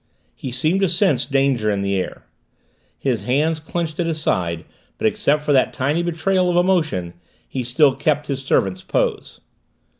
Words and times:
He 0.33 0.49
seemed 0.49 0.79
to 0.81 0.89
sense 0.89 1.27
danger 1.27 1.69
in 1.69 1.83
the 1.83 1.93
air. 1.95 2.23
His 2.97 3.25
hands 3.25 3.59
clenched 3.59 3.99
at 3.99 4.07
his 4.07 4.19
sides, 4.19 4.63
but 4.97 5.05
except 5.05 5.43
for 5.43 5.53
that 5.53 5.73
tiny 5.73 6.01
betrayal 6.01 6.49
of 6.49 6.57
emotion, 6.57 7.13
he 7.47 7.63
still 7.63 7.93
kept 7.93 8.25
his 8.25 8.41
servant's 8.43 8.81
pose. 8.81 9.41